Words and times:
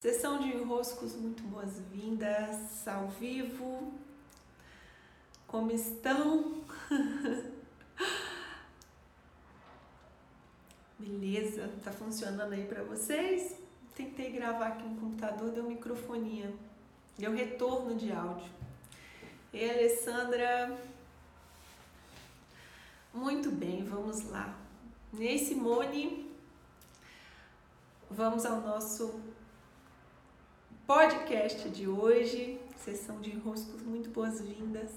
Sessão 0.00 0.38
de 0.38 0.48
enroscos, 0.48 1.14
muito 1.14 1.42
boas-vindas 1.42 2.88
ao 2.88 3.08
vivo. 3.08 3.92
Como 5.46 5.70
estão? 5.70 6.64
Beleza, 10.98 11.70
tá 11.84 11.92
funcionando 11.92 12.54
aí 12.54 12.66
para 12.66 12.82
vocês? 12.82 13.56
Tentei 13.94 14.32
gravar 14.32 14.68
aqui 14.68 14.84
no 14.84 14.98
computador, 14.98 15.50
deu 15.50 15.64
microfonia, 15.64 16.50
deu 17.18 17.34
retorno 17.34 17.94
de 17.94 18.10
áudio. 18.10 18.50
E 19.52 19.68
Alessandra, 19.68 20.80
muito 23.12 23.50
bem, 23.50 23.84
vamos 23.84 24.22
lá. 24.30 24.58
Ney 25.12 25.38
Simone, 25.38 26.34
vamos 28.10 28.46
ao 28.46 28.62
nosso 28.62 29.20
podcast 30.92 31.68
de 31.68 31.86
hoje, 31.86 32.60
sessão 32.76 33.20
de 33.20 33.30
enroscos, 33.30 33.80
muito 33.80 34.10
boas-vindas. 34.10 34.90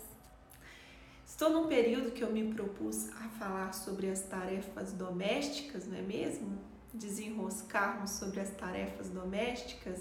Estou 1.23 1.51
num 1.51 1.67
período 1.67 2.09
que 2.09 2.23
eu 2.23 2.31
me 2.31 2.51
propus 2.51 3.09
a 3.11 3.29
falar 3.38 3.75
sobre 3.75 4.09
as 4.09 4.21
tarefas 4.23 4.91
domésticas, 4.91 5.85
não 5.85 5.95
é 5.95 6.01
mesmo? 6.01 6.57
Desenroscarmos 6.91 8.09
sobre 8.09 8.39
as 8.39 8.49
tarefas 8.49 9.09
domésticas. 9.09 9.99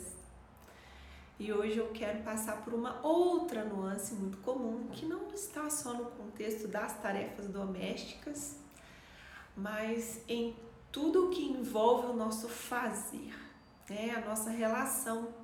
E 1.38 1.52
hoje 1.52 1.76
eu 1.76 1.90
quero 1.90 2.22
passar 2.22 2.64
por 2.64 2.72
uma 2.72 3.06
outra 3.06 3.62
nuance 3.62 4.14
muito 4.14 4.38
comum, 4.38 4.88
que 4.92 5.04
não 5.04 5.28
está 5.34 5.68
só 5.68 5.92
no 5.92 6.06
contexto 6.06 6.68
das 6.68 6.98
tarefas 7.02 7.48
domésticas, 7.48 8.56
mas 9.54 10.22
em 10.26 10.56
tudo 10.90 11.26
o 11.26 11.30
que 11.30 11.44
envolve 11.44 12.06
o 12.06 12.14
nosso 12.14 12.48
fazer, 12.48 13.34
né? 13.90 14.14
a 14.16 14.26
nossa 14.26 14.48
relação 14.48 15.41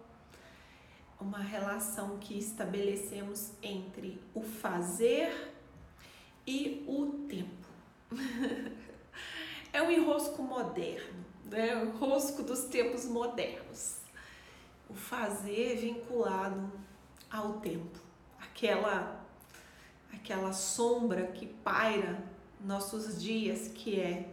uma 1.21 1.39
relação 1.39 2.19
que 2.19 2.39
estabelecemos 2.39 3.53
entre 3.63 4.21
o 4.35 4.41
fazer 4.41 5.53
e 6.47 6.85
o 6.87 7.27
tempo. 7.29 7.69
é 9.73 9.83
um 9.83 9.91
enrosco 9.91 10.43
moderno, 10.43 11.25
né? 11.45 11.77
o 11.77 11.87
enrosco 11.87 12.43
dos 12.43 12.65
tempos 12.65 13.05
modernos. 13.05 13.99
O 14.89 14.95
fazer 14.95 15.77
vinculado 15.77 16.73
ao 17.31 17.61
tempo, 17.61 17.99
aquela 18.41 19.19
aquela 20.13 20.53
sombra 20.53 21.27
que 21.27 21.47
paira 21.47 22.23
nossos 22.61 23.21
dias, 23.21 23.69
que 23.69 24.01
é 24.01 24.31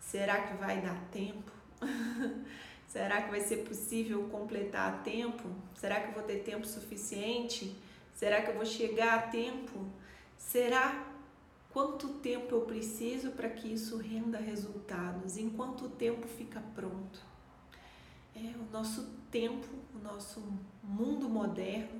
será 0.00 0.42
que 0.42 0.54
vai 0.54 0.80
dar 0.80 1.00
tempo? 1.10 1.52
Será 2.92 3.22
que 3.22 3.30
vai 3.30 3.40
ser 3.40 3.64
possível 3.66 4.28
completar 4.28 4.92
a 4.92 4.98
tempo? 4.98 5.48
Será 5.74 5.98
que 5.98 6.08
eu 6.08 6.12
vou 6.12 6.24
ter 6.24 6.40
tempo 6.40 6.66
suficiente? 6.66 7.74
Será 8.12 8.42
que 8.42 8.50
eu 8.50 8.54
vou 8.54 8.66
chegar 8.66 9.18
a 9.18 9.22
tempo? 9.22 9.86
Será 10.36 11.02
quanto 11.70 12.06
tempo 12.18 12.54
eu 12.54 12.60
preciso 12.60 13.30
para 13.30 13.48
que 13.48 13.72
isso 13.72 13.96
renda 13.96 14.36
resultados? 14.36 15.38
Em 15.38 15.48
quanto 15.48 15.88
tempo 15.88 16.28
fica 16.28 16.62
pronto? 16.74 17.18
É, 18.36 18.52
o 18.58 18.70
nosso 18.70 19.04
tempo, 19.30 19.68
o 19.94 19.98
nosso 19.98 20.42
mundo 20.82 21.30
moderno 21.30 21.98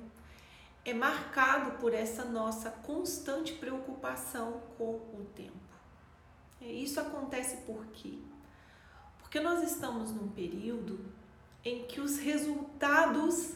é 0.85 0.93
marcado 0.93 1.71
por 1.79 1.91
essa 1.91 2.23
nossa 2.23 2.69
constante 2.69 3.53
preocupação 3.53 4.61
com 4.77 4.93
o 4.93 5.27
tempo. 5.33 5.57
É, 6.61 6.71
isso 6.71 6.99
acontece 6.99 7.65
por 7.65 7.83
quê? 7.87 8.19
Porque 9.33 9.47
nós 9.47 9.63
estamos 9.63 10.11
num 10.11 10.27
período 10.27 10.99
em 11.65 11.85
que 11.85 11.99
os 11.99 12.19
resultados 12.19 13.55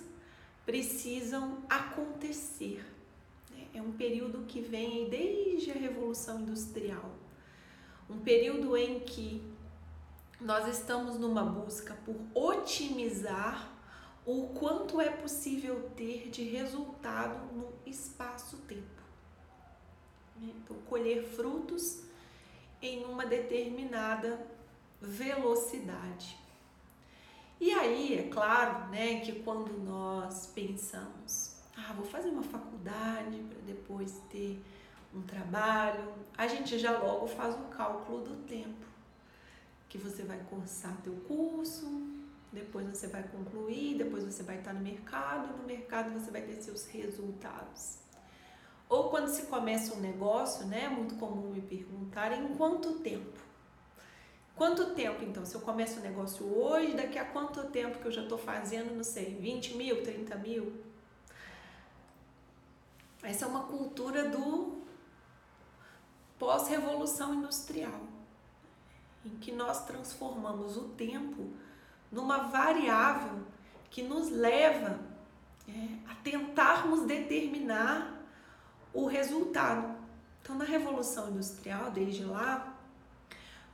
precisam 0.65 1.59
acontecer. 1.69 2.83
Né? 3.51 3.67
É 3.75 3.79
um 3.79 3.91
período 3.91 4.43
que 4.47 4.59
vem 4.59 5.07
desde 5.07 5.69
a 5.69 5.75
Revolução 5.75 6.39
Industrial. 6.39 7.11
Um 8.09 8.17
período 8.17 8.75
em 8.75 9.01
que 9.01 9.39
nós 10.41 10.67
estamos 10.67 11.19
numa 11.19 11.43
busca 11.43 11.95
por 12.03 12.15
otimizar 12.33 13.71
o 14.25 14.47
quanto 14.59 14.99
é 14.99 15.11
possível 15.11 15.91
ter 15.95 16.31
de 16.31 16.41
resultado 16.41 17.53
no 17.53 17.71
espaço-tempo. 17.85 19.03
Então, 20.41 20.75
colher 20.89 21.23
frutos 21.23 22.01
em 22.81 23.05
uma 23.05 23.27
determinada 23.27 24.56
velocidade. 25.01 26.37
E 27.59 27.71
aí, 27.71 28.19
é 28.19 28.29
claro, 28.29 28.89
né, 28.89 29.19
que 29.21 29.39
quando 29.39 29.73
nós 29.83 30.51
pensamos, 30.53 31.55
ah, 31.75 31.93
vou 31.93 32.05
fazer 32.05 32.29
uma 32.29 32.43
faculdade 32.43 33.37
para 33.49 33.59
depois 33.65 34.21
ter 34.29 34.63
um 35.13 35.21
trabalho, 35.21 36.13
a 36.37 36.47
gente 36.47 36.77
já 36.77 36.97
logo 36.99 37.27
faz 37.27 37.55
o 37.55 37.63
cálculo 37.69 38.23
do 38.23 38.35
tempo 38.47 38.85
que 39.89 39.97
você 39.97 40.23
vai 40.23 40.37
cursar 40.49 40.95
teu 41.01 41.15
curso, 41.27 41.87
depois 42.51 42.87
você 42.87 43.07
vai 43.07 43.23
concluir, 43.23 43.97
depois 43.97 44.23
você 44.23 44.43
vai 44.43 44.59
estar 44.59 44.73
no 44.73 44.81
mercado, 44.81 45.57
no 45.57 45.63
mercado 45.63 46.11
você 46.11 46.29
vai 46.29 46.41
ter 46.41 46.61
seus 46.61 46.85
resultados. 46.87 47.97
Ou 48.89 49.09
quando 49.09 49.29
se 49.29 49.43
começa 49.43 49.95
um 49.95 49.99
negócio, 49.99 50.65
né, 50.67 50.85
é 50.85 50.89
muito 50.89 51.15
comum 51.15 51.51
me 51.51 51.61
perguntar 51.61 52.31
em 52.31 52.55
quanto 52.55 52.99
tempo 52.99 53.46
Quanto 54.57 54.95
tempo, 54.95 55.23
então? 55.23 55.45
Se 55.45 55.53
eu 55.53 55.61
começo 55.61 55.99
o 55.99 56.01
negócio 56.01 56.43
hoje, 56.45 56.95
daqui 56.95 57.19
a 57.19 57.25
quanto 57.25 57.63
tempo 57.65 57.99
que 57.99 58.07
eu 58.07 58.11
já 58.11 58.23
estou 58.23 58.39
fazendo, 58.39 58.95
não 58.95 59.03
sei, 59.03 59.35
20 59.35 59.75
mil, 59.75 60.01
30 60.03 60.35
mil? 60.37 60.73
Essa 63.21 63.45
é 63.45 63.47
uma 63.47 63.65
cultura 63.65 64.27
do 64.29 64.81
pós-revolução 66.39 67.35
industrial, 67.35 68.01
em 69.23 69.37
que 69.37 69.51
nós 69.51 69.85
transformamos 69.85 70.75
o 70.75 70.85
tempo 70.89 71.51
numa 72.11 72.39
variável 72.47 73.43
que 73.91 74.01
nos 74.01 74.31
leva 74.31 74.99
é, 75.67 76.11
a 76.11 76.15
tentarmos 76.15 77.05
determinar 77.05 78.23
o 78.91 79.05
resultado. 79.05 79.95
Então, 80.41 80.55
na 80.55 80.65
Revolução 80.65 81.29
Industrial, 81.29 81.91
desde 81.91 82.23
lá, 82.23 82.76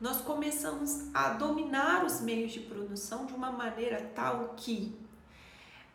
nós 0.03 0.19
começamos 0.19 1.07
a 1.13 1.29
dominar 1.29 2.03
os 2.03 2.19
meios 2.19 2.51
de 2.51 2.59
produção 2.59 3.25
de 3.25 3.33
uma 3.33 3.49
maneira 3.49 4.11
tal 4.13 4.53
que 4.57 4.93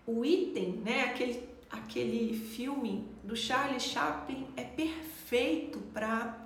o 0.07 0.25
item, 0.25 0.79
né, 0.79 1.03
aquele, 1.11 1.47
aquele 1.69 2.35
filme 2.35 3.07
do 3.23 3.37
Charlie 3.37 3.79
Chaplin 3.79 4.49
é 4.57 4.65
perfeito 4.65 5.81
para 5.93 6.39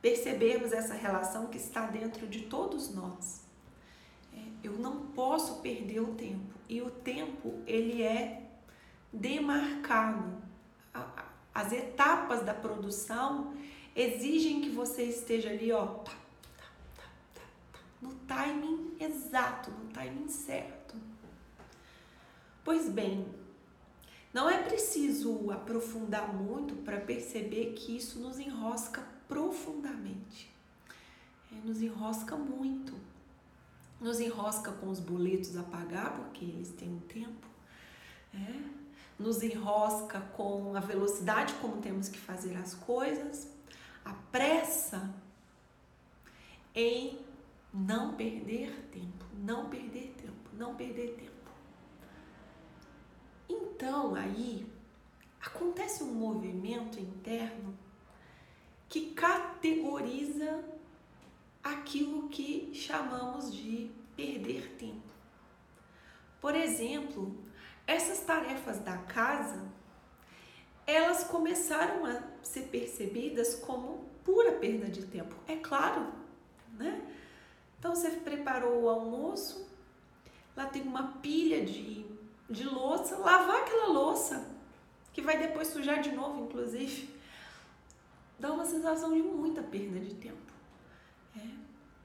percebermos 0.00 0.70
essa 0.70 0.94
relação 0.94 1.48
que 1.48 1.58
está 1.58 1.84
dentro 1.86 2.28
de 2.28 2.42
todos 2.42 2.94
nós. 2.94 3.40
É, 4.32 4.38
eu 4.62 4.74
não 4.74 5.08
posso 5.08 5.60
perder 5.62 5.98
o 5.98 6.14
tempo 6.14 6.54
e 6.68 6.80
o 6.80 6.92
tempo 6.92 7.58
ele 7.66 8.04
é 8.04 8.52
demarcado. 9.12 10.40
As 11.52 11.72
etapas 11.72 12.44
da 12.44 12.54
produção 12.54 13.52
exigem 13.96 14.60
que 14.60 14.70
você 14.70 15.02
esteja 15.02 15.50
ali, 15.50 15.72
ó, 15.72 15.86
tá, 15.86 16.19
no 18.00 18.14
timing 18.26 18.96
exato, 18.98 19.70
no 19.70 19.88
timing 19.90 20.28
certo. 20.28 20.94
Pois 22.64 22.88
bem, 22.88 23.26
não 24.32 24.48
é 24.48 24.62
preciso 24.62 25.50
aprofundar 25.50 26.32
muito 26.32 26.76
para 26.84 27.00
perceber 27.00 27.72
que 27.72 27.96
isso 27.96 28.20
nos 28.20 28.38
enrosca 28.38 29.04
profundamente. 29.26 30.50
É, 31.52 31.66
nos 31.66 31.82
enrosca 31.82 32.36
muito. 32.36 32.94
Nos 34.00 34.20
enrosca 34.20 34.72
com 34.72 34.88
os 34.88 35.00
boletos 35.00 35.56
a 35.56 35.62
pagar, 35.62 36.16
porque 36.16 36.44
eles 36.44 36.70
têm 36.70 36.94
um 36.94 37.00
tempo. 37.00 37.46
É, 38.32 38.80
nos 39.18 39.42
enrosca 39.42 40.20
com 40.36 40.74
a 40.74 40.80
velocidade 40.80 41.52
como 41.54 41.82
temos 41.82 42.08
que 42.08 42.18
fazer 42.18 42.56
as 42.56 42.74
coisas, 42.74 43.48
a 44.04 44.14
pressa 44.32 45.12
em 46.74 47.18
não 47.72 48.14
perder 48.14 48.88
tempo, 48.90 49.24
não 49.34 49.68
perder 49.68 50.14
tempo, 50.16 50.50
não 50.52 50.74
perder 50.74 51.14
tempo. 51.14 51.30
Então 53.48 54.14
aí 54.14 54.66
acontece 55.40 56.02
um 56.02 56.14
movimento 56.14 56.98
interno 56.98 57.76
que 58.88 59.12
categoriza 59.12 60.64
aquilo 61.62 62.28
que 62.28 62.72
chamamos 62.74 63.52
de 63.54 63.90
perder 64.16 64.74
tempo. 64.78 65.10
Por 66.40 66.54
exemplo, 66.54 67.36
essas 67.86 68.20
tarefas 68.20 68.80
da 68.80 68.96
casa, 68.96 69.62
elas 70.86 71.24
começaram 71.24 72.04
a 72.06 72.22
ser 72.42 72.62
percebidas 72.62 73.54
como 73.54 74.08
pura 74.24 74.52
perda 74.52 74.88
de 74.88 75.06
tempo. 75.06 75.34
É 75.46 75.56
claro, 75.56 76.12
né? 76.76 77.19
Então 77.80 77.94
você 77.94 78.10
preparou 78.10 78.82
o 78.82 78.88
almoço, 78.90 79.66
lá 80.54 80.66
tem 80.66 80.82
uma 80.82 81.14
pilha 81.22 81.64
de, 81.64 82.04
de 82.48 82.64
louça, 82.64 83.16
lavar 83.16 83.62
aquela 83.62 83.86
louça, 83.86 84.54
que 85.14 85.22
vai 85.22 85.38
depois 85.38 85.68
sujar 85.68 86.02
de 86.02 86.12
novo, 86.12 86.44
inclusive, 86.44 87.08
dá 88.38 88.52
uma 88.52 88.66
sensação 88.66 89.14
de 89.14 89.22
muita 89.22 89.62
perda 89.62 89.98
de 89.98 90.14
tempo. 90.14 90.52
É. 91.34 91.40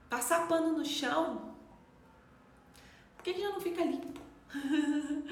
Passar 0.10 0.48
pano 0.48 0.78
no 0.78 0.86
chão, 0.86 1.54
por 3.18 3.24
que, 3.24 3.34
já 3.34 3.50
não 3.50 3.60
fica 3.60 3.84
limpo? 3.84 4.22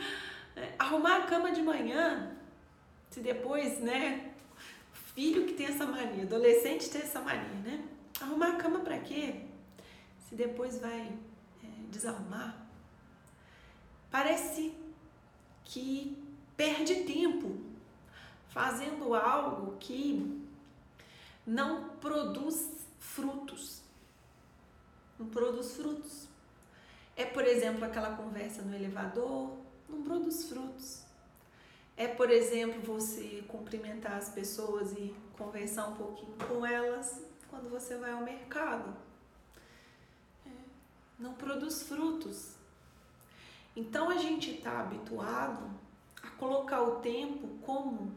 é. 0.58 0.76
Arrumar 0.78 1.20
a 1.20 1.22
cama 1.22 1.52
de 1.54 1.62
manhã, 1.62 2.36
se 3.10 3.22
depois, 3.22 3.80
né, 3.80 4.34
filho 5.16 5.46
que 5.46 5.54
tem 5.54 5.68
essa 5.68 5.86
mania, 5.86 6.24
adolescente 6.24 6.90
tem 6.90 7.02
essa 7.02 7.22
mania, 7.22 7.62
né? 7.64 7.88
Arrumar 8.20 8.50
a 8.50 8.56
cama 8.56 8.80
para 8.82 9.00
quê? 9.00 9.53
Se 10.34 10.38
depois 10.38 10.80
vai 10.80 11.16
é, 11.64 11.68
desarrumar. 11.92 12.66
Parece 14.10 14.76
que 15.64 16.18
perde 16.58 17.04
tempo 17.04 17.56
fazendo 18.48 19.14
algo 19.14 19.78
que 19.78 20.44
não 21.46 21.90
produz 22.02 22.84
frutos. 22.98 23.84
Não 25.20 25.28
produz 25.28 25.76
frutos. 25.76 26.28
É, 27.16 27.26
por 27.26 27.46
exemplo, 27.46 27.86
aquela 27.86 28.18
conversa 28.18 28.64
no 28.64 28.74
elevador, 28.74 29.56
não 29.88 30.02
produz 30.02 30.50
frutos. 30.50 31.04
É, 31.96 32.08
por 32.08 32.32
exemplo, 32.32 32.82
você 32.82 33.44
cumprimentar 33.48 34.14
as 34.14 34.30
pessoas 34.30 34.94
e 34.94 35.16
conversar 35.38 35.90
um 35.90 35.96
pouquinho 35.96 36.36
com 36.48 36.66
elas 36.66 37.22
quando 37.52 37.70
você 37.70 37.98
vai 37.98 38.14
ao 38.14 38.24
mercado. 38.24 39.03
Não 41.18 41.34
produz 41.34 41.84
frutos. 41.84 42.56
Então 43.76 44.10
a 44.10 44.18
gente 44.18 44.52
está 44.52 44.82
habituado 44.82 45.70
a 46.22 46.30
colocar 46.32 46.82
o 46.82 47.00
tempo 47.00 47.48
como 47.62 48.12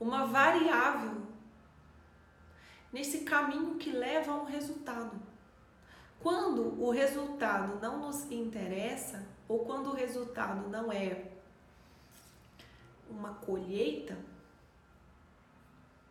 uma 0.00 0.26
variável 0.26 1.22
nesse 2.92 3.20
caminho 3.20 3.76
que 3.76 3.90
leva 3.90 4.32
a 4.32 4.42
um 4.42 4.44
resultado. 4.44 5.20
Quando 6.20 6.80
o 6.80 6.90
resultado 6.90 7.80
não 7.80 7.98
nos 7.98 8.30
interessa, 8.30 9.26
ou 9.48 9.64
quando 9.64 9.90
o 9.90 9.94
resultado 9.94 10.68
não 10.68 10.92
é 10.92 11.32
uma 13.10 13.34
colheita, 13.34 14.16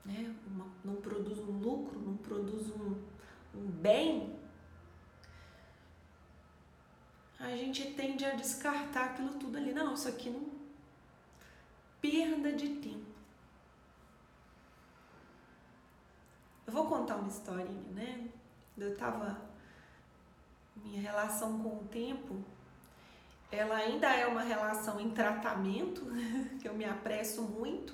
né? 0.06 0.36
Uma, 0.48 0.66
não 0.84 0.96
produz 0.96 1.40
um 1.40 1.60
lucro, 1.60 2.00
não 2.00 2.18
produz 2.18 2.70
um, 2.72 2.96
um 3.56 3.68
bem, 3.68 4.36
a 7.42 7.56
gente 7.56 7.94
tende 7.94 8.24
a 8.24 8.36
descartar 8.36 9.06
aquilo 9.06 9.34
tudo 9.34 9.58
ali. 9.58 9.74
Não, 9.74 9.94
isso 9.94 10.08
aqui 10.08 10.30
não. 10.30 10.50
Perda 12.00 12.52
de 12.54 12.70
tempo. 12.76 13.12
Eu 16.66 16.74
vou 16.74 16.86
contar 16.88 17.18
uma 17.18 17.28
historinha, 17.28 17.92
né? 17.94 18.30
Eu 18.78 18.96
tava. 18.96 19.50
Minha 20.76 21.02
relação 21.02 21.60
com 21.62 21.78
o 21.78 21.88
tempo, 21.92 22.44
ela 23.52 23.76
ainda 23.76 24.08
é 24.08 24.26
uma 24.26 24.42
relação 24.42 25.00
em 25.00 25.12
tratamento, 25.12 26.02
que 26.60 26.68
eu 26.68 26.74
me 26.74 26.86
apresso 26.86 27.44
muito, 27.44 27.94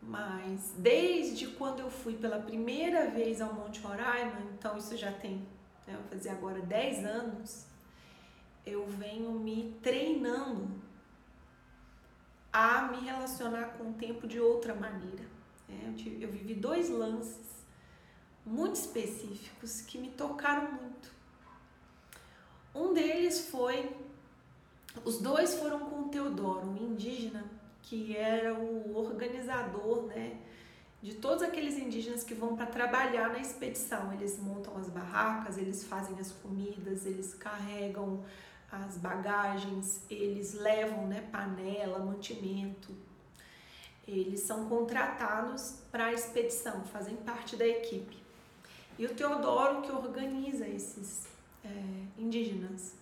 mas 0.00 0.74
desde 0.78 1.48
quando 1.48 1.80
eu 1.80 1.90
fui 1.90 2.14
pela 2.16 2.40
primeira 2.40 3.10
vez 3.10 3.40
ao 3.40 3.52
Monte 3.52 3.80
Roraima, 3.80 4.40
então 4.54 4.76
isso 4.78 4.96
já 4.96 5.12
tem, 5.12 5.46
né, 5.86 5.94
vou 5.94 6.08
fazer 6.08 6.30
agora 6.30 6.60
10 6.60 7.04
anos, 7.04 7.66
eu 8.64 8.86
venho 8.86 9.32
me 9.32 9.76
treinando 9.82 10.68
a 12.52 12.82
me 12.82 13.04
relacionar 13.04 13.76
com 13.76 13.90
o 13.90 13.94
tempo 13.94 14.26
de 14.26 14.38
outra 14.38 14.74
maneira. 14.74 15.24
É, 15.68 15.88
eu, 15.88 16.20
eu 16.20 16.30
vivi 16.30 16.54
dois 16.54 16.88
lances 16.88 17.64
muito 18.44 18.76
específicos 18.76 19.80
que 19.80 19.98
me 19.98 20.10
tocaram 20.10 20.72
muito. 20.72 21.12
Um 22.74 22.92
deles 22.92 23.48
foi, 23.48 23.96
os 25.04 25.18
dois 25.18 25.54
foram 25.54 25.80
com 25.80 26.02
o 26.02 26.08
Teodoro, 26.08 26.66
um 26.66 26.76
indígena 26.76 27.44
que 27.82 28.16
era 28.16 28.54
o 28.54 28.96
organizador, 28.96 30.06
né, 30.06 30.40
de 31.02 31.14
todos 31.14 31.42
aqueles 31.42 31.76
indígenas 31.76 32.24
que 32.24 32.34
vão 32.34 32.56
para 32.56 32.66
trabalhar 32.66 33.28
na 33.28 33.38
expedição. 33.38 34.12
Eles 34.12 34.38
montam 34.38 34.76
as 34.76 34.88
barracas, 34.88 35.58
eles 35.58 35.84
fazem 35.84 36.18
as 36.18 36.32
comidas, 36.32 37.04
eles 37.04 37.34
carregam 37.34 38.24
as 38.76 38.96
bagagens, 38.98 40.02
eles 40.10 40.54
levam, 40.54 41.06
né, 41.06 41.22
panela, 41.32 41.98
mantimento, 41.98 42.94
eles 44.06 44.40
são 44.40 44.68
contratados 44.68 45.78
para 45.90 46.06
a 46.06 46.12
expedição, 46.12 46.84
fazem 46.84 47.16
parte 47.16 47.56
da 47.56 47.66
equipe. 47.66 48.22
E 48.98 49.06
o 49.06 49.14
Teodoro 49.14 49.82
que 49.82 49.90
organiza 49.90 50.66
esses 50.68 51.26
é, 51.64 51.68
indígenas. 52.18 52.94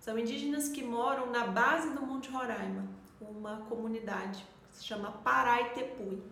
São 0.00 0.18
indígenas 0.18 0.68
que 0.68 0.82
moram 0.82 1.30
na 1.30 1.48
base 1.48 1.90
do 1.90 2.00
Monte 2.06 2.30
Roraima, 2.30 2.86
uma 3.20 3.58
comunidade 3.68 4.46
que 4.70 4.76
se 4.76 4.84
chama 4.84 5.10
Paraitepui. 5.10 6.22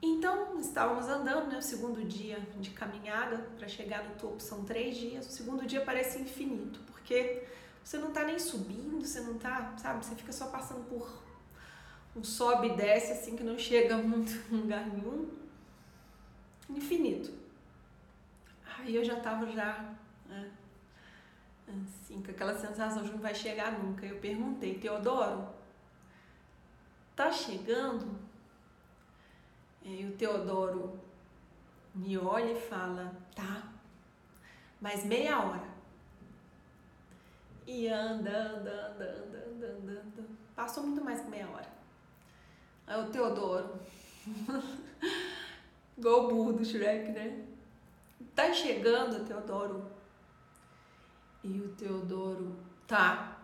Então, 0.00 0.60
estávamos 0.60 1.08
andando, 1.08 1.50
né? 1.50 1.58
O 1.58 1.62
segundo 1.62 2.04
dia 2.04 2.38
de 2.60 2.70
caminhada 2.70 3.38
para 3.58 3.66
chegar 3.66 4.04
no 4.04 4.14
topo 4.14 4.40
são 4.40 4.64
três 4.64 4.96
dias. 4.96 5.26
O 5.26 5.30
segundo 5.30 5.66
dia 5.66 5.80
parece 5.80 6.20
infinito, 6.20 6.80
porque 7.08 7.42
você 7.82 7.96
não 7.96 8.08
está 8.08 8.22
nem 8.24 8.38
subindo, 8.38 9.00
você 9.02 9.22
não 9.22 9.36
está, 9.36 9.74
sabe? 9.78 10.04
Você 10.04 10.14
fica 10.14 10.30
só 10.30 10.48
passando 10.48 10.84
por 10.90 11.10
um 12.14 12.22
sobe 12.22 12.68
e 12.68 12.76
desce 12.76 13.12
assim 13.12 13.34
que 13.34 13.42
não 13.42 13.58
chega 13.58 13.96
muito 14.04 14.30
em 14.52 14.60
lugar 14.60 14.86
nenhum. 14.86 15.30
Infinito. 16.68 17.32
Aí 18.76 18.94
eu 18.94 19.02
já 19.02 19.18
tava 19.20 19.50
já 19.50 19.94
né, 20.26 20.50
assim, 21.66 22.20
com 22.20 22.30
aquela 22.30 22.54
sensação 22.54 23.02
de 23.02 23.10
não 23.10 23.20
vai 23.20 23.34
chegar 23.34 23.82
nunca. 23.82 24.04
Eu 24.04 24.18
perguntei, 24.18 24.78
Teodoro, 24.78 25.48
tá 27.16 27.32
chegando? 27.32 28.18
E 29.82 30.04
o 30.04 30.12
Teodoro 30.12 31.00
me 31.94 32.18
olha 32.18 32.52
e 32.52 32.60
fala, 32.60 33.16
tá, 33.34 33.72
mas 34.78 35.06
meia 35.06 35.40
hora. 35.40 35.77
E 37.68 37.86
anda, 37.86 38.30
anda, 38.30 38.70
anda, 38.70 39.04
anda, 39.04 39.46
anda, 39.46 39.66
anda, 39.66 39.92
anda. 40.00 40.24
Passou 40.56 40.84
muito 40.84 41.04
mais 41.04 41.20
que 41.20 41.28
meia 41.28 41.46
hora. 41.50 41.68
Aí 42.86 42.98
o 42.98 43.10
Teodoro. 43.10 43.78
Igual 45.98 46.24
o 46.24 46.28
burro 46.28 46.54
do 46.54 46.64
Shrek, 46.64 47.12
né? 47.12 47.44
Tá 48.34 48.50
chegando, 48.54 49.26
Teodoro. 49.26 49.84
E 51.44 51.60
o 51.60 51.68
Teodoro, 51.74 52.56
tá. 52.86 53.36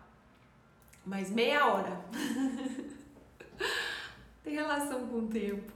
Mas 1.05 1.29
meia 1.29 1.67
hora. 1.67 2.03
Tem 4.43 4.55
relação 4.55 5.07
com 5.07 5.19
o 5.19 5.27
tempo. 5.27 5.71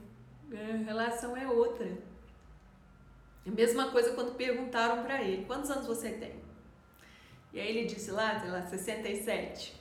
Né? 0.48 0.72
A 0.72 0.86
relação 0.86 1.36
é 1.36 1.46
outra. 1.46 1.86
A 3.46 3.50
mesma 3.50 3.92
coisa 3.92 4.12
quando 4.12 4.34
perguntaram 4.34 5.04
para 5.04 5.22
ele: 5.22 5.44
quantos 5.44 5.70
anos 5.70 5.86
você 5.86 6.10
tem? 6.10 6.39
E 7.52 7.60
aí 7.60 7.68
ele 7.68 7.86
disse 7.86 8.10
lá, 8.10 8.38
sei 8.38 8.50
lá, 8.50 8.62
67. 8.62 9.74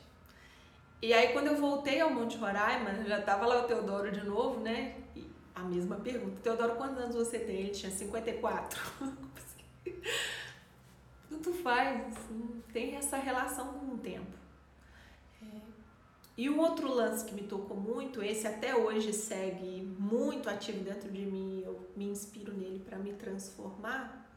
E 1.01 1.13
aí 1.13 1.31
quando 1.33 1.47
eu 1.47 1.55
voltei 1.57 2.01
ao 2.01 2.09
Monte 2.09 2.37
Roraima, 2.37 3.03
já 3.05 3.21
tava 3.21 3.45
lá 3.45 3.63
o 3.63 3.67
Teodoro 3.67 4.11
de 4.11 4.23
novo, 4.25 4.59
né? 4.59 4.95
E 5.15 5.29
a 5.55 5.61
mesma 5.61 5.97
pergunta. 5.97 6.41
Teodoro, 6.41 6.75
quantos 6.75 6.97
anos 6.97 7.15
você 7.15 7.39
tem? 7.39 7.55
Ele 7.57 7.69
tinha 7.69 7.91
54. 7.91 8.79
Tanto 11.29 11.53
faz, 11.53 12.01
assim, 12.07 12.63
tem 12.73 12.95
essa 12.95 13.17
relação 13.17 13.73
com 13.73 13.93
o 13.93 13.97
tempo. 13.97 14.37
É. 15.43 15.59
E 16.35 16.49
um 16.49 16.59
outro 16.59 16.91
lance 16.91 17.23
que 17.23 17.35
me 17.35 17.43
tocou 17.43 17.77
muito, 17.77 18.23
esse 18.23 18.47
até 18.47 18.75
hoje 18.75 19.13
segue 19.13 19.83
muito 19.99 20.49
ativo 20.49 20.83
dentro 20.83 21.09
de 21.11 21.25
mim, 21.25 21.61
eu 21.63 21.87
me 21.95 22.05
inspiro 22.05 22.51
nele 22.53 22.79
para 22.79 22.97
me 22.97 23.13
transformar 23.13 24.27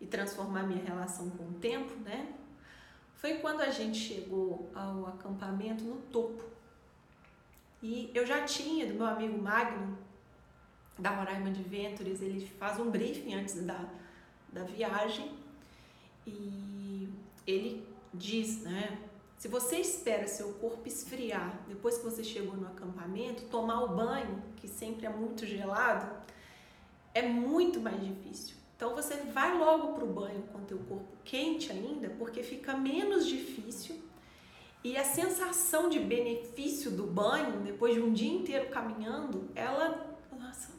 e 0.00 0.06
transformar 0.06 0.62
minha 0.62 0.84
relação 0.84 1.28
com 1.30 1.44
o 1.44 1.54
tempo, 1.54 1.94
né? 2.00 2.34
Foi 3.22 3.34
quando 3.34 3.60
a 3.60 3.70
gente 3.70 3.96
chegou 3.96 4.68
ao 4.74 5.06
acampamento 5.06 5.84
no 5.84 6.02
topo. 6.10 6.42
E 7.80 8.10
eu 8.12 8.26
já 8.26 8.44
tinha 8.44 8.84
do 8.84 8.94
meu 8.94 9.06
amigo 9.06 9.40
Magno, 9.40 9.96
da 10.98 11.10
Roraima 11.10 11.48
Adventures, 11.48 12.20
ele 12.20 12.44
faz 12.58 12.80
um 12.80 12.90
briefing 12.90 13.34
antes 13.34 13.64
da, 13.64 13.88
da 14.52 14.64
viagem 14.64 15.32
e 16.26 17.08
ele 17.46 17.86
diz, 18.12 18.62
né? 18.62 18.98
Se 19.38 19.46
você 19.46 19.76
espera 19.76 20.26
seu 20.26 20.54
corpo 20.54 20.86
esfriar 20.86 21.60
depois 21.68 21.98
que 21.98 22.04
você 22.04 22.24
chegou 22.24 22.56
no 22.56 22.66
acampamento, 22.66 23.44
tomar 23.44 23.84
o 23.84 23.94
banho, 23.94 24.42
que 24.56 24.66
sempre 24.66 25.06
é 25.06 25.10
muito 25.10 25.46
gelado, 25.46 26.12
é 27.14 27.22
muito 27.22 27.80
mais 27.80 28.00
difícil. 28.04 28.61
Então 28.82 28.96
você 28.96 29.14
vai 29.14 29.56
logo 29.56 29.92
para 29.92 30.02
o 30.02 30.08
banho 30.08 30.42
com 30.52 30.58
teu 30.64 30.76
corpo 30.76 31.06
quente 31.24 31.70
ainda, 31.70 32.10
porque 32.18 32.42
fica 32.42 32.76
menos 32.76 33.28
difícil 33.28 33.96
e 34.82 34.96
a 34.96 35.04
sensação 35.04 35.88
de 35.88 36.00
benefício 36.00 36.90
do 36.90 37.04
banho, 37.04 37.60
depois 37.60 37.94
de 37.94 38.00
um 38.00 38.12
dia 38.12 38.32
inteiro 38.32 38.70
caminhando, 38.70 39.48
ela 39.54 40.16
nossa, 40.36 40.70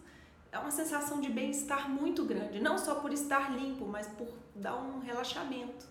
é 0.51 0.59
uma 0.59 0.69
sensação 0.69 1.21
de 1.21 1.29
bem-estar 1.29 1.89
muito 1.89 2.25
grande. 2.25 2.59
Não 2.59 2.77
só 2.77 2.95
por 2.95 3.13
estar 3.13 3.55
limpo, 3.55 3.85
mas 3.85 4.05
por 4.05 4.27
dar 4.53 4.75
um 4.75 4.99
relaxamento. 4.99 5.85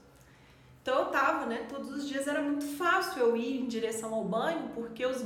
Então 0.83 0.99
eu 0.99 1.07
tava, 1.07 1.47
né? 1.47 1.67
Todos 1.67 1.89
os 1.89 2.07
dias 2.07 2.29
era 2.29 2.43
muito 2.43 2.67
fácil 2.77 3.23
eu 3.23 3.35
ir 3.39 3.63
em 3.63 3.67
direção 3.67 4.13
ao 4.13 4.23
banho, 4.23 4.69
porque 4.75 5.07
os, 5.07 5.25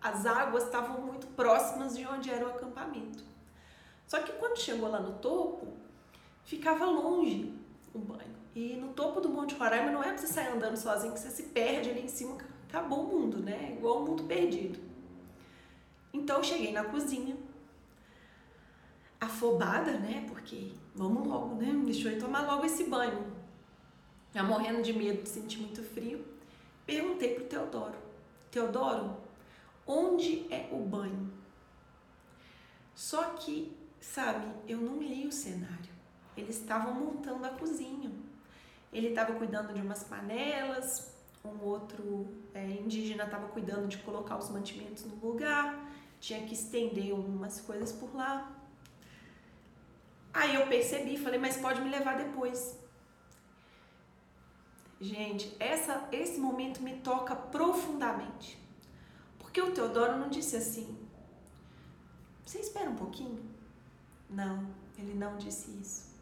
as 0.00 0.24
águas 0.26 0.62
estavam 0.62 1.00
muito 1.00 1.26
próximas 1.34 1.96
de 1.96 2.06
onde 2.06 2.30
era 2.30 2.46
o 2.46 2.50
acampamento. 2.50 3.24
Só 4.06 4.20
que 4.20 4.30
quando 4.34 4.56
chegou 4.58 4.88
lá 4.88 5.00
no 5.00 5.14
topo, 5.14 5.82
ficava 6.44 6.84
longe 6.84 7.52
o 7.92 7.98
banho. 7.98 8.34
E 8.54 8.76
no 8.76 8.92
topo 8.92 9.20
do 9.20 9.28
Monte 9.28 9.54
Roraima 9.54 9.90
não 9.90 10.02
é 10.02 10.08
pra 10.08 10.18
você 10.18 10.28
sair 10.28 10.48
andando 10.48 10.76
sozinho, 10.76 11.12
que 11.12 11.20
você 11.20 11.30
se 11.30 11.44
perde 11.44 11.90
ali 11.90 12.02
em 12.02 12.08
cima, 12.08 12.38
acabou 12.68 13.04
o 13.04 13.20
mundo, 13.20 13.38
né? 13.38 13.74
Igual 13.76 14.02
o 14.02 14.06
mundo 14.06 14.24
perdido. 14.24 14.78
Então 16.12 16.38
eu 16.38 16.44
cheguei 16.44 16.72
na 16.72 16.84
cozinha, 16.84 17.36
afobada, 19.20 19.98
né? 19.98 20.24
Porque 20.28 20.72
vamos 20.94 21.26
logo, 21.26 21.56
né? 21.56 21.72
Deixa 21.84 22.10
eu 22.10 22.20
tomar 22.20 22.46
logo 22.46 22.64
esse 22.64 22.84
banho. 22.84 23.26
Já 24.32 24.42
morrendo 24.42 24.82
de 24.82 24.92
medo 24.92 25.22
de 25.22 25.28
sentir 25.28 25.58
muito 25.58 25.82
frio. 25.82 26.24
Perguntei 26.86 27.34
pro 27.34 27.44
Teodoro: 27.44 27.96
Teodoro, 28.50 29.16
onde 29.86 30.46
é 30.52 30.68
o 30.70 30.78
banho? 30.78 31.32
Só 32.94 33.22
que, 33.30 33.76
sabe, 34.00 34.46
eu 34.68 34.78
não 34.78 34.98
li 34.98 35.26
o 35.26 35.32
cenário. 35.32 35.93
Eles 36.36 36.58
estavam 36.58 36.94
montando 36.94 37.44
a 37.46 37.50
cozinha. 37.50 38.10
Ele 38.92 39.08
estava 39.08 39.34
cuidando 39.34 39.72
de 39.72 39.80
umas 39.80 40.04
panelas, 40.04 41.12
um 41.44 41.62
outro 41.62 42.26
é, 42.54 42.64
indígena 42.64 43.24
estava 43.24 43.48
cuidando 43.48 43.86
de 43.86 43.98
colocar 43.98 44.38
os 44.38 44.48
mantimentos 44.48 45.04
no 45.04 45.16
lugar, 45.16 45.90
tinha 46.20 46.46
que 46.46 46.54
estender 46.54 47.12
umas 47.12 47.60
coisas 47.60 47.92
por 47.92 48.14
lá. 48.14 48.50
Aí 50.32 50.54
eu 50.54 50.66
percebi, 50.66 51.16
falei, 51.18 51.38
mas 51.38 51.56
pode 51.56 51.80
me 51.80 51.90
levar 51.90 52.16
depois. 52.16 52.78
Gente, 55.00 55.54
essa, 55.60 56.08
esse 56.10 56.40
momento 56.40 56.82
me 56.82 56.96
toca 57.00 57.36
profundamente. 57.36 58.58
Porque 59.38 59.60
o 59.60 59.72
Teodoro 59.72 60.16
não 60.16 60.28
disse 60.28 60.56
assim, 60.56 60.98
você 62.44 62.58
espera 62.58 62.88
um 62.88 62.96
pouquinho? 62.96 63.38
Não, 64.30 64.66
ele 64.98 65.14
não 65.14 65.36
disse 65.36 65.70
isso. 65.72 66.13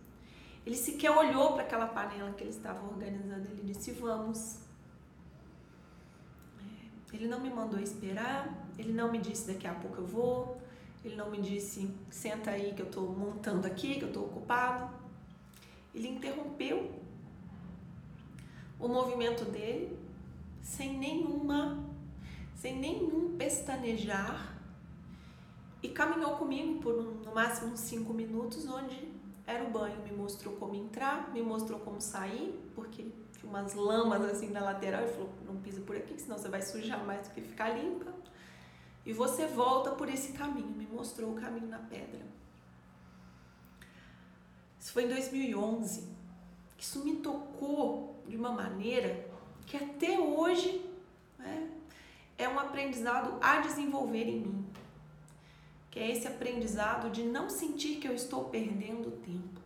Ele 0.64 0.76
sequer 0.76 1.10
olhou 1.10 1.54
para 1.54 1.62
aquela 1.62 1.86
panela 1.86 2.32
que 2.32 2.44
ele 2.44 2.50
estava 2.50 2.86
organizando. 2.86 3.48
Ele 3.50 3.72
disse: 3.72 3.92
Vamos. 3.92 4.60
É, 6.58 7.16
ele 7.16 7.26
não 7.26 7.40
me 7.40 7.50
mandou 7.50 7.80
esperar. 7.80 8.48
Ele 8.78 8.92
não 8.92 9.10
me 9.10 9.18
disse: 9.18 9.52
Daqui 9.52 9.66
a 9.66 9.74
pouco 9.74 9.98
eu 9.98 10.06
vou. 10.06 10.60
Ele 11.04 11.16
não 11.16 11.30
me 11.30 11.40
disse: 11.40 11.92
Senta 12.10 12.52
aí 12.52 12.74
que 12.74 12.82
eu 12.82 12.86
estou 12.86 13.08
montando 13.12 13.66
aqui, 13.66 13.96
que 13.96 14.02
eu 14.02 14.08
estou 14.08 14.24
ocupado. 14.26 14.92
Ele 15.94 16.08
interrompeu 16.08 16.90
o 18.78 18.88
movimento 18.88 19.44
dele 19.44 19.98
sem 20.62 20.96
nenhuma, 20.96 21.84
sem 22.54 22.78
nenhum 22.78 23.36
pestanejar 23.36 24.56
e 25.82 25.88
caminhou 25.88 26.36
comigo 26.36 26.80
por 26.80 26.94
um, 26.94 27.14
no 27.24 27.34
máximo 27.34 27.72
uns 27.72 27.80
cinco 27.80 28.14
minutos, 28.14 28.66
onde 28.68 29.11
era 29.46 29.64
o 29.64 29.70
banho, 29.70 30.00
me 30.02 30.12
mostrou 30.12 30.54
como 30.56 30.74
entrar, 30.74 31.30
me 31.32 31.42
mostrou 31.42 31.80
como 31.80 32.00
sair, 32.00 32.58
porque 32.74 33.02
tinha 33.32 33.50
umas 33.50 33.74
lamas 33.74 34.22
assim 34.24 34.50
na 34.50 34.60
lateral, 34.60 35.02
ele 35.02 35.12
falou, 35.12 35.30
não 35.46 35.56
pisa 35.56 35.80
por 35.80 35.96
aqui, 35.96 36.18
senão 36.20 36.38
você 36.38 36.48
vai 36.48 36.62
sujar 36.62 37.04
mais 37.04 37.26
do 37.26 37.34
que 37.34 37.40
ficar 37.40 37.70
limpa. 37.70 38.12
E 39.04 39.12
você 39.12 39.46
volta 39.46 39.90
por 39.90 40.08
esse 40.08 40.32
caminho, 40.32 40.68
me 40.68 40.86
mostrou 40.86 41.32
o 41.32 41.34
caminho 41.34 41.66
na 41.66 41.78
pedra. 41.78 42.20
Isso 44.78 44.92
foi 44.92 45.04
em 45.04 45.08
2011. 45.08 46.08
Isso 46.78 47.04
me 47.04 47.16
tocou 47.16 48.22
de 48.26 48.36
uma 48.36 48.52
maneira 48.52 49.26
que 49.66 49.76
até 49.76 50.18
hoje 50.18 50.84
né, 51.38 51.68
é 52.38 52.48
um 52.48 52.58
aprendizado 52.58 53.38
a 53.40 53.60
desenvolver 53.60 54.24
em 54.24 54.40
mim 54.40 54.71
que 55.92 55.98
é 55.98 56.10
esse 56.10 56.26
aprendizado 56.26 57.10
de 57.10 57.22
não 57.22 57.50
sentir 57.50 57.96
que 57.96 58.08
eu 58.08 58.14
estou 58.14 58.46
perdendo 58.46 59.10
tempo. 59.20 59.60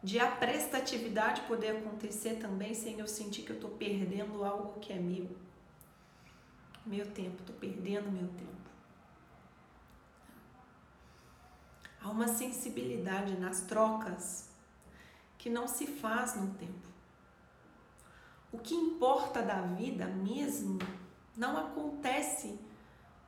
De 0.00 0.20
a 0.20 0.30
prestatividade 0.30 1.40
poder 1.42 1.78
acontecer 1.78 2.36
também 2.36 2.72
sem 2.72 3.00
eu 3.00 3.08
sentir 3.08 3.42
que 3.42 3.50
eu 3.50 3.56
estou 3.56 3.70
perdendo 3.70 4.44
algo 4.44 4.78
que 4.78 4.92
é 4.92 4.98
meu. 5.00 5.28
Meu 6.86 7.04
tempo, 7.10 7.40
estou 7.40 7.56
perdendo 7.56 8.12
meu 8.12 8.28
tempo. 8.28 8.70
Há 12.00 12.08
uma 12.08 12.28
sensibilidade 12.28 13.36
nas 13.36 13.62
trocas 13.62 14.48
que 15.38 15.50
não 15.50 15.66
se 15.66 15.88
faz 15.88 16.36
no 16.36 16.54
tempo. 16.54 16.88
O 18.52 18.58
que 18.58 18.76
importa 18.76 19.42
da 19.42 19.62
vida 19.62 20.06
mesmo 20.06 20.78
não 21.36 21.56
acontece 21.56 22.60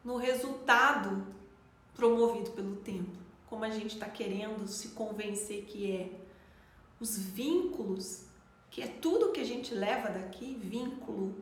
no 0.04 0.16
resultado 0.16 1.26
promovido 1.94 2.50
pelo 2.50 2.76
tempo, 2.76 3.16
como 3.46 3.64
a 3.64 3.70
gente 3.70 3.94
está 3.94 4.08
querendo 4.08 4.68
se 4.68 4.88
convencer 4.88 5.64
que 5.64 5.90
é. 5.90 6.20
Os 7.00 7.18
vínculos, 7.18 8.26
que 8.70 8.82
é 8.82 8.86
tudo 8.86 9.32
que 9.32 9.40
a 9.40 9.44
gente 9.44 9.74
leva 9.74 10.10
daqui, 10.10 10.54
vínculo, 10.54 11.34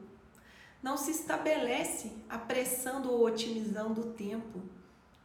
não 0.83 0.97
se 0.97 1.11
estabelece 1.11 2.13
apressando 2.29 3.13
ou 3.13 3.25
otimizando 3.27 4.01
o 4.01 4.13
tempo. 4.13 4.63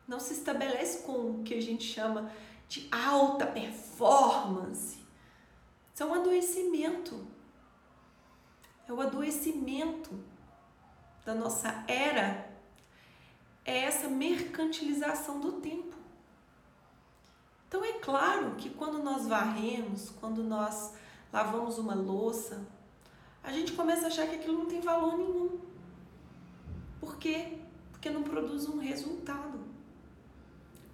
Não 0.08 0.20
se 0.20 0.34
estabelece 0.34 1.04
com 1.04 1.14
o 1.32 1.44
que 1.44 1.54
a 1.54 1.62
gente 1.62 1.84
chama 1.84 2.32
de 2.68 2.88
alta 2.92 3.48
performance. 3.48 5.00
Isso 5.94 6.04
é 6.04 6.06
um 6.06 6.14
adoecimento. 6.14 7.26
É 8.88 8.94
o 8.94 9.02
adoecimento 9.02 10.12
da 11.26 11.34
nossa 11.34 11.84
era 11.88 12.47
é 13.68 13.84
essa 13.84 14.08
mercantilização 14.08 15.42
do 15.42 15.52
tempo. 15.54 15.96
Então 17.68 17.84
é 17.84 17.94
claro 18.00 18.56
que 18.56 18.70
quando 18.70 19.04
nós 19.04 19.28
varremos, 19.28 20.10
quando 20.22 20.42
nós 20.42 20.94
lavamos 21.34 21.78
uma 21.78 21.94
louça, 21.94 22.66
a 23.44 23.52
gente 23.52 23.74
começa 23.74 24.06
a 24.06 24.08
achar 24.08 24.26
que 24.28 24.36
aquilo 24.36 24.60
não 24.60 24.66
tem 24.68 24.80
valor 24.80 25.18
nenhum. 25.18 25.60
Por 27.02 27.18
quê? 27.18 27.60
Porque 27.92 28.10
não 28.10 28.24
produz 28.24 28.70
um 28.70 28.80
resultado. 28.80 29.60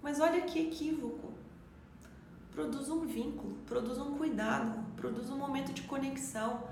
Mas 0.02 0.18
olha 0.18 0.42
que 0.42 0.58
equívoco. 0.58 1.32
Produz 2.50 2.88
um 2.88 3.00
vínculo, 3.00 3.56
produz 3.66 3.98
um 3.98 4.16
cuidado, 4.16 4.84
produz 4.96 5.30
um 5.30 5.36
momento 5.36 5.72
de 5.72 5.82
conexão, 5.82 6.62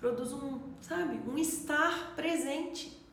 produz 0.00 0.32
um, 0.32 0.60
sabe, 0.80 1.20
um 1.28 1.36
estar 1.38 2.14
presente. 2.14 3.05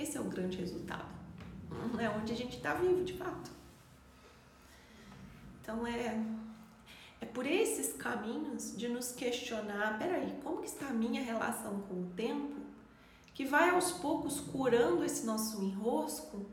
Esse 0.00 0.16
é 0.16 0.20
o 0.20 0.24
grande 0.24 0.56
resultado. 0.56 1.08
É 1.98 2.08
onde 2.08 2.32
a 2.32 2.36
gente 2.36 2.56
está 2.56 2.74
vivo, 2.74 3.04
de 3.04 3.12
fato. 3.12 3.50
Então 5.60 5.86
é 5.86 6.18
é 7.20 7.26
por 7.26 7.46
esses 7.46 7.92
caminhos 7.92 8.74
de 8.76 8.88
nos 8.88 9.12
questionar, 9.12 9.98
peraí, 9.98 10.38
como 10.42 10.62
que 10.62 10.68
está 10.68 10.88
a 10.88 10.92
minha 10.92 11.22
relação 11.22 11.82
com 11.82 12.02
o 12.02 12.06
tempo, 12.16 12.56
que 13.34 13.44
vai 13.44 13.70
aos 13.70 13.92
poucos 13.92 14.40
curando 14.40 15.04
esse 15.04 15.26
nosso 15.26 15.62
enrosco 15.62 16.46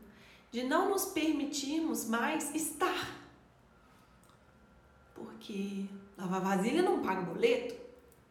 de 0.50 0.62
não 0.64 0.90
nos 0.90 1.06
permitirmos 1.06 2.06
mais 2.06 2.54
estar. 2.54 3.16
Porque 5.14 5.86
lavar 6.16 6.40
vasilha 6.40 6.82
não 6.82 7.02
paga 7.02 7.22
boleto, 7.22 7.74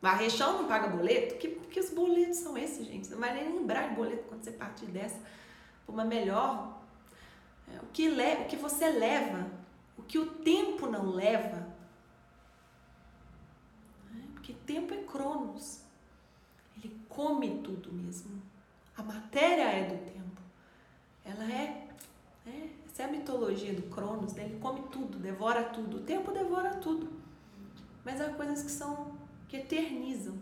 Varrer 0.02 0.30
chão 0.30 0.62
não 0.62 0.68
paga 0.68 0.88
boleto? 0.88 1.36
Que, 1.36 1.50
que 1.50 1.80
os 1.80 1.90
boletos 1.90 2.38
são 2.38 2.58
esses, 2.58 2.86
gente? 2.86 3.10
Não 3.10 3.20
vai 3.20 3.34
nem 3.34 3.52
lembrar 3.52 3.90
de 3.90 3.96
boleto 3.96 4.24
quando 4.28 4.44
você 4.44 4.52
partir 4.52 4.86
dessa 4.88 5.20
para 5.86 5.94
uma 5.94 6.06
melhor. 6.06 6.82
É, 7.74 7.80
o, 7.80 7.88
que 7.88 8.08
le, 8.08 8.44
o 8.44 8.46
que 8.46 8.56
você 8.56 8.90
leva, 8.90 9.50
o 9.98 10.04
que 10.04 10.20
o 10.20 10.28
tempo 10.28 10.88
não 10.88 11.10
leva. 11.10 11.68
É, 14.16 14.32
porque 14.34 14.54
tempo 14.54 14.94
é 14.94 14.98
cronos. 15.04 15.82
Ele 16.78 16.96
come 17.10 17.62
tudo 17.64 17.92
mesmo. 17.92 18.42
A 18.96 19.04
matéria 19.04 19.64
é 19.64 19.90
do 19.90 20.06
tempo. 20.06 20.42
Ela 21.26 21.52
é, 21.52 21.88
é 22.46 22.70
essa 22.98 23.04
é 23.04 23.06
a 23.06 23.12
mitologia 23.12 23.76
do 23.76 23.84
Cronos, 23.84 24.34
né? 24.34 24.46
ele 24.46 24.60
come 24.60 24.82
tudo, 24.92 25.20
devora 25.20 25.64
tudo. 25.66 25.98
O 25.98 26.00
tempo 26.00 26.32
devora 26.32 26.72
tudo. 26.78 27.08
Mas 28.04 28.20
há 28.20 28.34
coisas 28.34 28.64
que 28.64 28.72
são 28.72 29.12
que 29.48 29.58
eternizam. 29.58 30.38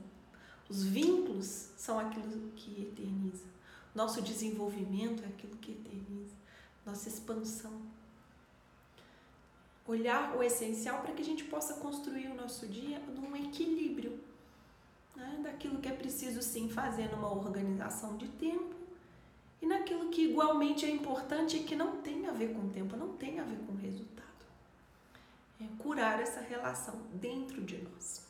Os 0.69 0.83
vínculos 0.83 1.69
são 1.77 1.99
aquilo 1.99 2.51
que 2.55 2.81
eterniza. 2.81 3.45
Nosso 3.93 4.21
desenvolvimento 4.21 5.23
é 5.23 5.27
aquilo 5.27 5.55
que 5.57 5.71
eterniza. 5.71 6.35
Nossa 6.85 7.07
expansão. 7.09 7.81
olhar 9.87 10.35
o 10.35 10.41
essencial 10.41 11.01
para 11.01 11.13
que 11.13 11.21
a 11.21 11.25
gente 11.25 11.43
possa 11.43 11.75
construir 11.75 12.27
o 12.27 12.35
nosso 12.35 12.67
dia 12.67 12.99
num 13.15 13.35
equilíbrio 13.35 14.19
né? 15.15 15.39
daquilo 15.43 15.79
que 15.79 15.87
é 15.87 15.91
preciso 15.91 16.41
sim 16.41 16.69
fazer 16.69 17.09
numa 17.11 17.31
organização 17.31 18.17
de 18.17 18.27
tempo 18.27 18.75
e 19.61 19.65
naquilo 19.65 20.09
que 20.09 20.23
igualmente 20.23 20.85
é 20.85 20.89
importante 20.89 21.57
e 21.57 21.63
que 21.63 21.75
não 21.75 21.97
tem 21.97 22.27
a 22.27 22.31
ver 22.31 22.53
com 22.53 22.69
tempo, 22.69 22.97
não 22.97 23.15
tem 23.15 23.39
a 23.39 23.43
ver 23.43 23.57
com 23.65 23.75
resultado. 23.75 24.25
É 25.61 25.65
curar 25.77 26.19
essa 26.19 26.41
relação 26.41 26.95
dentro 27.13 27.61
de 27.61 27.77
nós. 27.77 28.24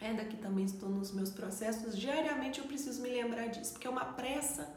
É 0.00 0.12
daqui 0.12 0.36
também 0.36 0.64
estou 0.64 0.88
nos 0.88 1.12
meus 1.12 1.30
processos, 1.30 1.96
diariamente 1.96 2.60
eu 2.60 2.66
preciso 2.66 3.00
me 3.00 3.08
lembrar 3.08 3.46
disso, 3.48 3.72
porque 3.72 3.86
é 3.86 3.90
uma 3.90 4.04
pressa, 4.04 4.68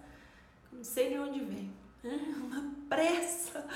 não 0.71 0.83
sei 0.83 1.09
de 1.09 1.19
onde 1.19 1.41
vem, 1.41 1.71
né? 2.01 2.17
uma 2.41 2.75
pressa, 2.87 3.67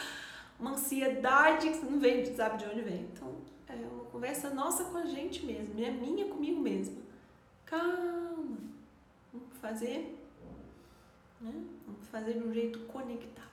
uma 0.60 0.72
ansiedade 0.72 1.70
que 1.70 1.86
não 1.86 2.00
vem, 2.00 2.34
sabe 2.34 2.58
de 2.58 2.66
onde 2.66 2.82
vem. 2.82 3.02
Então, 3.14 3.36
é 3.68 3.74
uma 3.74 4.06
conversa 4.06 4.52
nossa 4.52 4.86
com 4.86 4.98
a 4.98 5.06
gente 5.06 5.46
mesmo, 5.46 5.84
é 5.84 5.92
minha 5.92 6.26
comigo 6.26 6.62
mesma. 6.62 7.02
Calma, 7.66 8.58
vamos 9.34 9.58
fazer 9.60 10.24
né? 11.44 11.66
Vamos 11.86 12.08
fazer 12.08 12.34
de 12.34 12.40
um 12.40 12.54
jeito 12.54 12.80
conectado. 12.86 13.44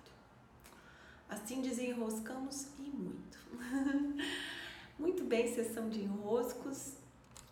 Assim 1.28 1.60
desenroscamos 1.60 2.68
e 2.78 2.82
muito. 2.82 3.38
muito 4.98 5.24
bem, 5.24 5.52
sessão 5.52 5.88
de 5.88 6.02
enroscos. 6.02 6.94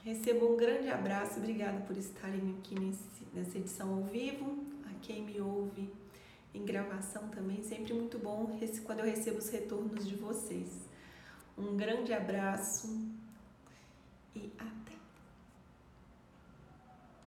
Recebo 0.08 0.54
um 0.54 0.56
grande 0.56 0.88
abraço, 0.88 1.38
obrigada 1.38 1.80
por 1.80 1.94
estarem 1.94 2.56
aqui 2.58 2.74
nesse, 2.80 3.26
nessa 3.34 3.58
edição 3.58 3.94
ao 3.94 4.04
vivo. 4.04 4.64
A 4.86 4.94
quem 5.02 5.22
me 5.22 5.38
ouve 5.38 5.92
em 6.54 6.64
gravação 6.64 7.28
também, 7.28 7.62
sempre 7.62 7.92
muito 7.92 8.18
bom 8.18 8.58
quando 8.86 9.00
eu 9.00 9.04
recebo 9.04 9.36
os 9.36 9.50
retornos 9.50 10.08
de 10.08 10.16
vocês. 10.16 10.70
Um 11.58 11.76
grande 11.76 12.14
abraço 12.14 12.88
e 14.34 14.50
até. 14.56 14.77